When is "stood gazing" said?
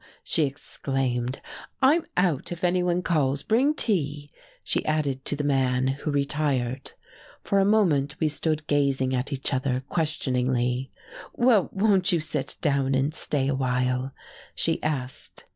8.27-9.13